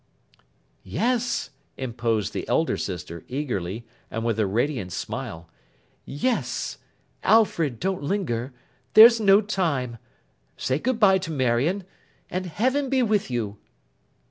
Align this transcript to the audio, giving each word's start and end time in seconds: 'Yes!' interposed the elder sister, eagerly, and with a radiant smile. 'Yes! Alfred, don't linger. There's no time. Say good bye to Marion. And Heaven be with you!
'Yes!' 0.81 1.51
interposed 1.77 2.33
the 2.33 2.47
elder 2.47 2.75
sister, 2.75 3.23
eagerly, 3.27 3.85
and 4.09 4.25
with 4.25 4.39
a 4.39 4.47
radiant 4.47 4.91
smile. 4.91 5.47
'Yes! 6.05 6.79
Alfred, 7.21 7.79
don't 7.79 8.01
linger. 8.01 8.51
There's 8.95 9.19
no 9.19 9.41
time. 9.41 9.99
Say 10.57 10.79
good 10.79 10.99
bye 10.99 11.19
to 11.19 11.29
Marion. 11.31 11.83
And 12.31 12.47
Heaven 12.47 12.89
be 12.89 13.03
with 13.03 13.29
you! 13.29 13.59